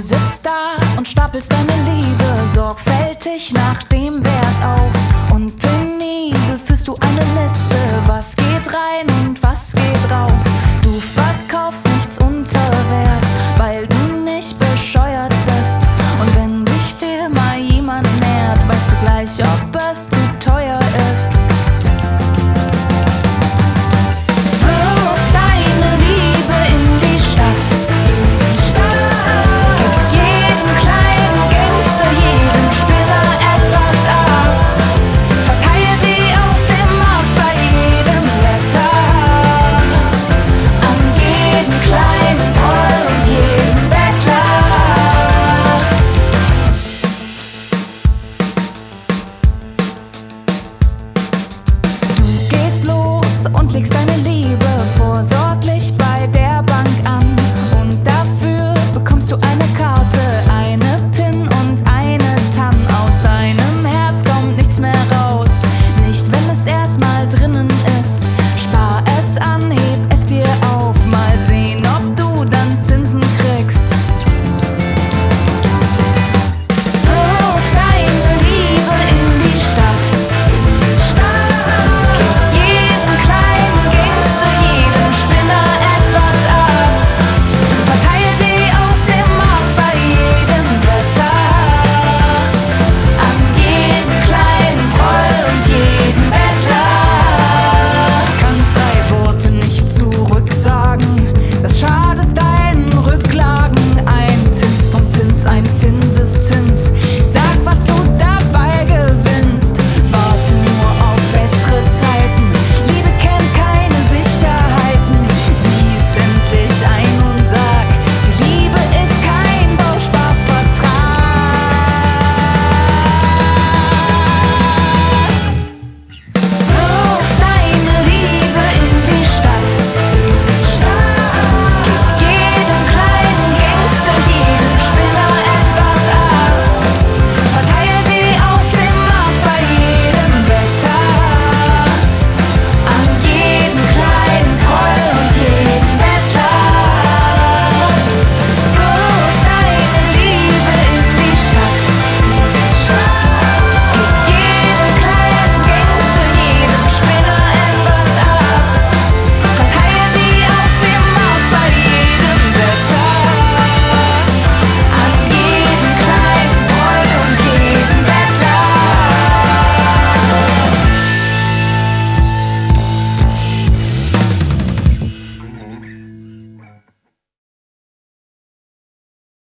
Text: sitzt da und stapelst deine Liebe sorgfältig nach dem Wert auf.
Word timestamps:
sitzt 0.00 0.46
da 0.46 0.76
und 0.96 1.06
stapelst 1.06 1.52
deine 1.52 1.82
Liebe 1.90 2.48
sorgfältig 2.48 3.52
nach 3.52 3.82
dem 3.84 4.24
Wert 4.24 4.64
auf. 4.64 5.01